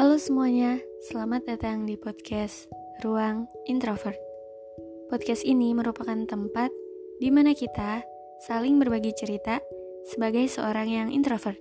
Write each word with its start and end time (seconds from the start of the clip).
Halo 0.00 0.16
semuanya, 0.16 0.80
selamat 1.12 1.44
datang 1.44 1.84
di 1.84 1.92
podcast 1.92 2.72
Ruang 3.04 3.44
Introvert. 3.68 4.16
Podcast 5.12 5.44
ini 5.44 5.76
merupakan 5.76 6.16
tempat 6.24 6.72
di 7.20 7.28
mana 7.28 7.52
kita 7.52 8.00
saling 8.48 8.80
berbagi 8.80 9.12
cerita 9.12 9.60
sebagai 10.08 10.48
seorang 10.48 10.88
yang 10.88 11.08
introvert. 11.12 11.60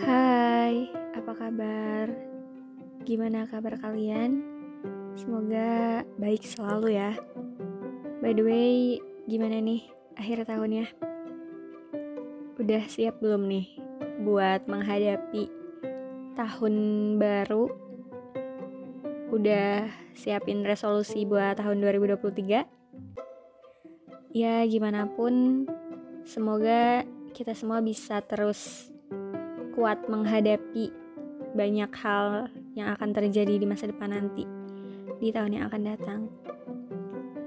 Hai, 0.00 0.88
apa 1.12 1.32
kabar? 1.36 2.16
Gimana 3.04 3.44
kabar 3.44 3.76
kalian? 3.76 4.55
Semoga 5.26 6.06
baik 6.22 6.46
selalu 6.46 7.02
ya. 7.02 7.18
By 8.22 8.30
the 8.30 8.46
way, 8.46 9.02
gimana 9.26 9.58
nih 9.58 9.82
akhir 10.14 10.46
tahunnya? 10.46 10.86
Udah 12.62 12.86
siap 12.86 13.18
belum 13.18 13.50
nih 13.50 13.74
buat 14.22 14.70
menghadapi 14.70 15.50
tahun 16.38 16.74
baru? 17.18 17.66
Udah 19.34 19.90
siapin 20.14 20.62
resolusi 20.62 21.26
buat 21.26 21.58
tahun 21.58 21.82
2023? 21.82 24.30
Ya, 24.30 24.62
gimana 24.62 25.10
pun, 25.10 25.66
semoga 26.22 27.02
kita 27.34 27.50
semua 27.58 27.82
bisa 27.82 28.22
terus 28.22 28.94
kuat 29.74 30.06
menghadapi 30.06 30.94
banyak 31.58 31.90
hal 31.98 32.46
yang 32.78 32.94
akan 32.94 33.10
terjadi 33.10 33.58
di 33.58 33.66
masa 33.66 33.90
depan 33.90 34.14
nanti 34.14 34.55
di 35.20 35.32
tahun 35.32 35.56
yang 35.56 35.64
akan 35.68 35.82
datang. 35.82 36.20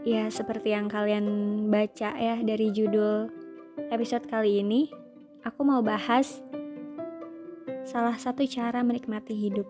Ya, 0.08 0.32
seperti 0.32 0.74
yang 0.74 0.88
kalian 0.88 1.26
baca 1.70 2.16
ya 2.16 2.40
dari 2.42 2.72
judul 2.72 3.30
episode 3.92 4.26
kali 4.26 4.64
ini, 4.64 4.90
aku 5.44 5.62
mau 5.62 5.84
bahas 5.84 6.40
salah 7.86 8.16
satu 8.16 8.46
cara 8.48 8.82
menikmati 8.82 9.36
hidup. 9.36 9.68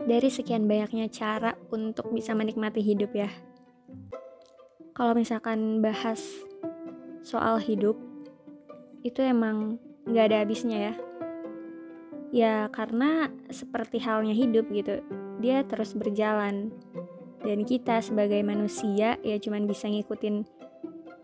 Dari 0.00 0.28
sekian 0.32 0.64
banyaknya 0.64 1.06
cara 1.12 1.54
untuk 1.68 2.10
bisa 2.10 2.32
menikmati 2.32 2.80
hidup 2.80 3.12
ya. 3.12 3.30
Kalau 4.96 5.12
misalkan 5.16 5.80
bahas 5.84 6.20
soal 7.20 7.60
hidup, 7.60 7.96
itu 9.00 9.20
emang 9.20 9.80
nggak 10.08 10.26
ada 10.32 10.36
habisnya 10.44 10.78
ya. 10.78 10.94
Ya 12.30 12.54
karena 12.70 13.28
seperti 13.50 13.98
halnya 14.00 14.32
hidup 14.32 14.70
gitu, 14.70 15.02
dia 15.40 15.64
terus 15.64 15.96
berjalan. 15.96 16.70
Dan 17.40 17.64
kita 17.64 18.04
sebagai 18.04 18.44
manusia 18.44 19.16
ya 19.24 19.36
cuman 19.40 19.64
bisa 19.64 19.88
ngikutin 19.88 20.44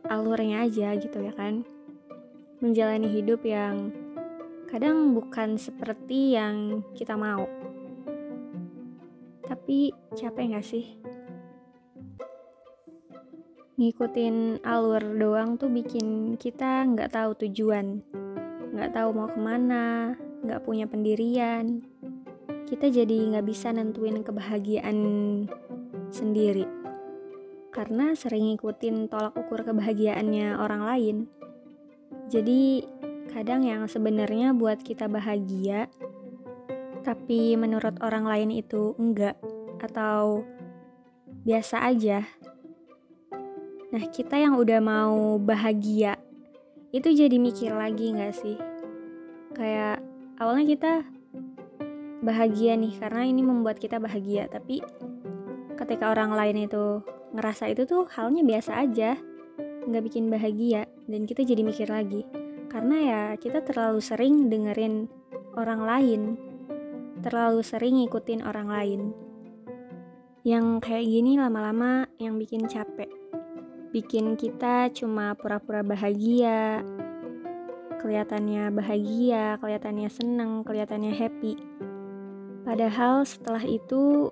alurnya 0.08 0.64
aja 0.64 0.96
gitu 0.96 1.20
ya 1.20 1.36
kan. 1.36 1.62
Menjalani 2.64 3.12
hidup 3.12 3.44
yang 3.44 3.92
kadang 4.72 5.12
bukan 5.12 5.60
seperti 5.60 6.34
yang 6.34 6.80
kita 6.96 7.14
mau. 7.14 7.44
Tapi 9.44 9.92
capek 10.16 10.56
gak 10.56 10.66
sih? 10.66 10.96
Ngikutin 13.76 14.64
alur 14.64 15.04
doang 15.20 15.60
tuh 15.60 15.68
bikin 15.68 16.40
kita 16.40 16.88
nggak 16.88 17.12
tahu 17.12 17.36
tujuan. 17.44 18.00
Nggak 18.72 18.96
tahu 18.96 19.08
mau 19.12 19.28
ke 19.28 19.36
mana 19.36 20.16
nggak 20.46 20.62
punya 20.62 20.86
pendirian 20.86 21.82
kita 22.66 22.90
jadi 22.90 23.16
nggak 23.32 23.46
bisa 23.46 23.70
nentuin 23.70 24.26
kebahagiaan 24.26 24.98
sendiri 26.10 26.66
karena 27.70 28.16
sering 28.16 28.56
ngikutin 28.56 29.12
tolak 29.12 29.36
ukur 29.36 29.60
kebahagiaannya 29.60 30.56
orang 30.56 30.82
lain. 30.88 31.16
Jadi 32.32 32.88
kadang 33.28 33.68
yang 33.68 33.84
sebenarnya 33.84 34.56
buat 34.56 34.80
kita 34.80 35.12
bahagia 35.12 35.92
tapi 37.04 37.54
menurut 37.54 38.00
orang 38.02 38.26
lain 38.26 38.50
itu 38.50 38.96
enggak 38.98 39.36
atau 39.78 40.42
biasa 41.46 41.86
aja. 41.86 42.26
Nah, 43.94 44.04
kita 44.10 44.40
yang 44.40 44.58
udah 44.58 44.82
mau 44.82 45.38
bahagia 45.38 46.18
itu 46.90 47.12
jadi 47.12 47.36
mikir 47.36 47.70
lagi 47.76 48.10
nggak 48.10 48.34
sih? 48.34 48.58
Kayak 49.54 50.02
awalnya 50.40 50.66
kita 50.66 50.92
bahagia 52.26 52.74
nih 52.74 52.98
karena 52.98 53.22
ini 53.22 53.46
membuat 53.46 53.78
kita 53.78 54.02
bahagia. 54.02 54.50
Tapi 54.50 54.82
ketika 55.78 56.10
orang 56.10 56.34
lain 56.34 56.66
itu 56.66 57.00
ngerasa 57.30 57.70
itu 57.70 57.86
tuh 57.86 58.10
halnya 58.10 58.42
biasa 58.42 58.82
aja 58.82 59.14
nggak 59.86 60.02
bikin 60.02 60.26
bahagia 60.26 60.90
dan 61.06 61.30
kita 61.30 61.46
jadi 61.46 61.62
mikir 61.62 61.86
lagi. 61.86 62.26
Karena 62.66 62.96
ya 62.98 63.22
kita 63.38 63.62
terlalu 63.62 64.02
sering 64.02 64.50
dengerin 64.50 65.06
orang 65.54 65.80
lain 65.86 66.22
terlalu 67.22 67.62
sering 67.62 68.02
ngikutin 68.02 68.42
orang 68.42 68.68
lain. 68.68 69.00
Yang 70.42 70.66
kayak 70.82 71.06
gini 71.06 71.38
lama-lama 71.38 72.06
yang 72.18 72.38
bikin 72.38 72.66
capek. 72.66 73.10
Bikin 73.94 74.34
kita 74.34 74.90
cuma 74.90 75.34
pura-pura 75.38 75.86
bahagia. 75.86 76.82
Kelihatannya 77.96 78.70
bahagia 78.70 79.56
kelihatannya 79.58 80.10
seneng 80.12 80.62
kelihatannya 80.62 81.16
happy 81.16 81.56
Padahal 82.66 83.22
setelah 83.22 83.62
itu 83.62 84.26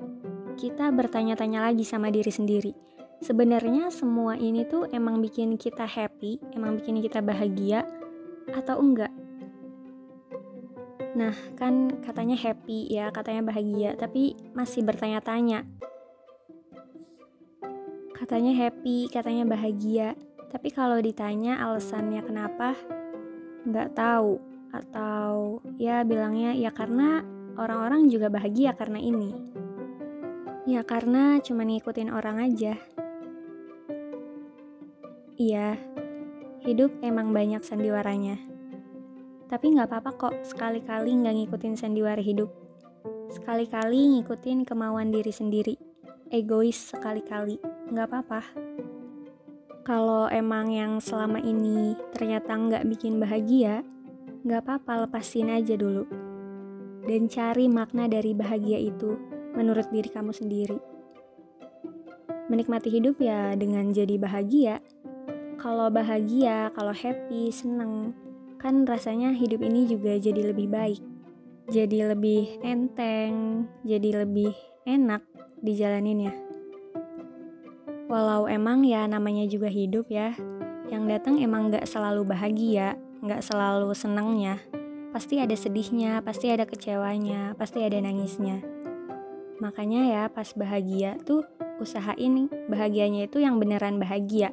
kita 0.58 0.90
bertanya-tanya 0.90 1.70
lagi 1.70 1.86
sama 1.86 2.10
diri 2.10 2.34
sendiri. 2.34 2.74
Sebenarnya 3.22 3.94
semua 3.94 4.34
ini 4.34 4.66
tuh 4.66 4.90
emang 4.90 5.22
bikin 5.22 5.54
kita 5.54 5.86
happy, 5.86 6.42
emang 6.50 6.82
bikin 6.82 6.98
kita 6.98 7.22
bahagia 7.22 7.86
atau 8.50 8.82
enggak? 8.82 9.14
Nah, 11.14 11.30
kan 11.54 11.94
katanya 12.02 12.34
happy 12.34 12.90
ya, 12.90 13.14
katanya 13.14 13.54
bahagia, 13.54 13.94
tapi 13.94 14.34
masih 14.50 14.82
bertanya-tanya. 14.82 15.62
Katanya 18.18 18.50
happy, 18.50 19.06
katanya 19.14 19.46
bahagia, 19.46 20.18
tapi 20.50 20.74
kalau 20.74 20.98
ditanya 20.98 21.62
alasannya 21.62 22.18
kenapa, 22.26 22.74
nggak 23.62 23.94
tahu. 23.94 24.42
Atau 24.74 25.62
ya 25.78 26.02
bilangnya 26.02 26.50
ya 26.58 26.74
karena 26.74 27.22
orang-orang 27.54 28.10
juga 28.10 28.30
bahagia 28.30 28.74
karena 28.74 28.98
ini. 28.98 29.30
Ya 30.64 30.80
karena 30.82 31.38
cuma 31.44 31.62
ngikutin 31.62 32.10
orang 32.10 32.40
aja. 32.40 32.74
Iya, 35.34 35.76
hidup 36.64 36.94
emang 37.02 37.34
banyak 37.34 37.60
sandiwaranya. 37.60 38.38
Tapi 39.50 39.76
nggak 39.76 39.90
apa-apa 39.90 40.10
kok 40.16 40.34
sekali-kali 40.46 41.20
nggak 41.20 41.34
ngikutin 41.36 41.74
sandiwara 41.76 42.22
hidup. 42.22 42.48
Sekali-kali 43.28 44.18
ngikutin 44.18 44.64
kemauan 44.64 45.12
diri 45.12 45.34
sendiri. 45.34 45.74
Egois 46.32 46.94
sekali-kali, 46.94 47.60
nggak 47.92 48.06
apa-apa. 48.08 48.40
Kalau 49.84 50.32
emang 50.32 50.72
yang 50.72 50.96
selama 50.96 51.44
ini 51.44 51.92
ternyata 52.16 52.56
nggak 52.56 52.88
bikin 52.88 53.20
bahagia, 53.20 53.84
nggak 54.48 54.64
apa-apa 54.64 55.04
lepasin 55.04 55.52
aja 55.52 55.76
dulu 55.76 56.23
dan 57.04 57.28
cari 57.28 57.68
makna 57.68 58.08
dari 58.08 58.32
bahagia 58.32 58.80
itu 58.80 59.16
menurut 59.52 59.86
diri 59.92 60.08
kamu 60.08 60.32
sendiri. 60.32 60.78
Menikmati 62.48 62.92
hidup 62.92 63.20
ya 63.20 63.56
dengan 63.56 63.92
jadi 63.92 64.16
bahagia. 64.20 64.80
Kalau 65.60 65.88
bahagia, 65.88 66.68
kalau 66.76 66.92
happy, 66.92 67.48
seneng, 67.48 68.12
kan 68.60 68.84
rasanya 68.84 69.32
hidup 69.32 69.64
ini 69.64 69.88
juga 69.88 70.16
jadi 70.20 70.52
lebih 70.52 70.68
baik. 70.68 71.00
Jadi 71.72 72.04
lebih 72.04 72.60
enteng, 72.60 73.64
jadi 73.80 74.24
lebih 74.24 74.52
enak 74.84 75.24
dijalaninnya. 75.64 76.36
Walau 78.12 78.44
emang 78.44 78.84
ya 78.84 79.08
namanya 79.08 79.48
juga 79.48 79.72
hidup 79.72 80.12
ya, 80.12 80.36
yang 80.92 81.08
datang 81.08 81.40
emang 81.40 81.72
gak 81.72 81.88
selalu 81.88 82.28
bahagia, 82.28 83.00
gak 83.24 83.40
selalu 83.40 83.96
senengnya 83.96 84.60
pasti 85.14 85.38
ada 85.38 85.54
sedihnya, 85.54 86.18
pasti 86.26 86.50
ada 86.50 86.66
kecewanya, 86.66 87.54
pasti 87.54 87.86
ada 87.86 88.02
nangisnya. 88.02 88.58
Makanya 89.62 90.02
ya 90.10 90.22
pas 90.26 90.50
bahagia 90.58 91.14
tuh 91.22 91.46
usahain 91.78 92.50
bahagianya 92.66 93.30
itu 93.30 93.38
yang 93.38 93.62
beneran 93.62 94.02
bahagia. 94.02 94.50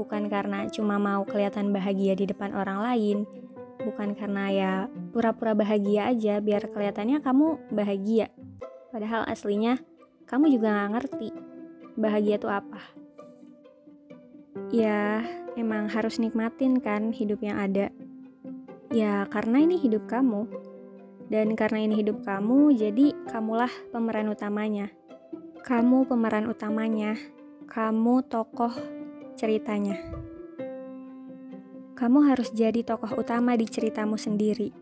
Bukan 0.00 0.32
karena 0.32 0.64
cuma 0.72 0.96
mau 0.96 1.28
kelihatan 1.28 1.76
bahagia 1.76 2.16
di 2.16 2.24
depan 2.24 2.56
orang 2.56 2.80
lain, 2.80 3.28
bukan 3.84 4.16
karena 4.16 4.44
ya 4.48 4.72
pura-pura 5.12 5.52
bahagia 5.52 6.08
aja 6.08 6.40
biar 6.40 6.72
kelihatannya 6.72 7.20
kamu 7.20 7.60
bahagia. 7.68 8.32
Padahal 8.88 9.28
aslinya 9.28 9.76
kamu 10.24 10.56
juga 10.56 10.72
gak 10.72 10.90
ngerti 10.96 11.28
bahagia 12.00 12.40
itu 12.40 12.48
apa. 12.48 12.80
Ya, 14.72 15.20
emang 15.60 15.92
harus 15.92 16.16
nikmatin 16.16 16.80
kan 16.80 17.12
hidup 17.12 17.44
yang 17.44 17.60
ada 17.60 17.92
Ya, 18.90 19.22
karena 19.30 19.62
ini 19.62 19.78
hidup 19.78 20.10
kamu. 20.10 20.50
Dan 21.30 21.54
karena 21.54 21.78
ini 21.86 22.02
hidup 22.02 22.26
kamu, 22.26 22.74
jadi 22.74 23.14
kamulah 23.30 23.70
pemeran 23.94 24.26
utamanya. 24.34 24.90
Kamu 25.62 26.10
pemeran 26.10 26.50
utamanya. 26.50 27.14
kamu 27.70 28.26
tokoh 28.26 28.74
ceritanya. 29.38 29.94
Kamu 31.94 32.26
harus 32.26 32.50
jadi 32.50 32.82
tokoh 32.82 33.14
utama 33.14 33.54
di 33.54 33.62
ceritamu 33.70 34.18
sendiri. 34.18 34.74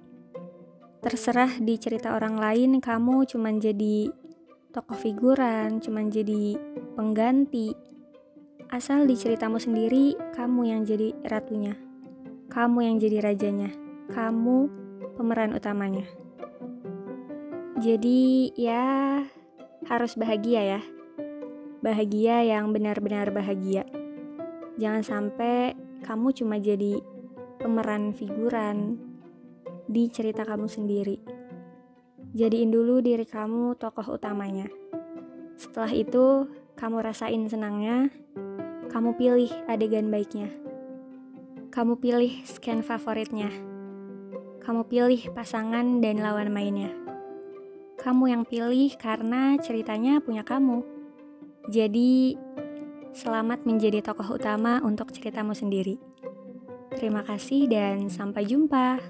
Terserah 1.04 1.60
di 1.60 1.76
cerita 1.76 2.16
orang 2.16 2.40
lain 2.40 2.80
kamu 2.80 3.28
cuman 3.28 3.60
jadi 3.60 4.08
tokoh 4.72 4.96
figuran, 4.96 5.84
cuman 5.84 6.08
jadi 6.08 6.56
pengganti. 6.96 7.76
Asal 8.72 9.04
di 9.04 9.20
ceritamu 9.20 9.60
sendiri 9.60 10.16
kamu 10.32 10.72
yang 10.72 10.80
jadi 10.88 11.12
ratunya. 11.28 11.76
Kamu 12.48 12.88
yang 12.88 12.96
jadi 12.96 13.20
rajanya. 13.20 13.87
Kamu 14.08 14.56
pemeran 15.14 15.52
utamanya. 15.54 16.04
Jadi 17.78 18.50
ya 18.58 19.22
harus 19.86 20.18
bahagia 20.18 20.62
ya 20.76 20.80
bahagia 21.78 22.42
yang 22.42 22.74
benar-benar 22.74 23.30
bahagia. 23.30 23.86
Jangan 24.78 25.02
sampai 25.02 25.74
kamu 26.02 26.34
cuma 26.34 26.58
jadi 26.58 26.98
pemeran 27.58 28.14
figuran 28.14 28.98
di 29.86 30.10
cerita 30.10 30.42
kamu 30.46 30.66
sendiri. 30.66 31.18
Jadiin 32.34 32.70
dulu 32.70 33.02
diri 33.02 33.24
kamu 33.26 33.78
tokoh 33.78 34.18
utamanya. 34.18 34.68
Setelah 35.58 35.90
itu, 35.90 36.46
kamu 36.78 37.02
rasain 37.02 37.42
senangnya, 37.50 38.14
kamu 38.94 39.18
pilih 39.18 39.50
adegan 39.66 40.06
baiknya. 40.12 40.52
Kamu 41.74 41.98
pilih 41.98 42.30
scan 42.46 42.86
favoritnya. 42.86 43.67
Kamu 44.68 44.84
pilih 44.84 45.32
pasangan 45.32 46.04
dan 46.04 46.20
lawan 46.20 46.52
mainnya. 46.52 46.92
Kamu 47.96 48.28
yang 48.28 48.44
pilih 48.44 48.92
karena 49.00 49.56
ceritanya 49.56 50.20
punya 50.20 50.44
kamu. 50.44 50.84
Jadi, 51.72 52.36
selamat 53.16 53.64
menjadi 53.64 54.04
tokoh 54.04 54.36
utama 54.36 54.76
untuk 54.84 55.08
ceritamu 55.08 55.56
sendiri. 55.56 55.96
Terima 57.00 57.24
kasih, 57.24 57.64
dan 57.64 58.12
sampai 58.12 58.44
jumpa. 58.44 59.00